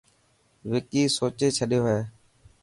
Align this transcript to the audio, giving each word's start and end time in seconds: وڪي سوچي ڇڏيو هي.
وڪي 0.71 1.01
سوچي 1.17 1.47
ڇڏيو 1.57 1.81
هي. 1.89 1.99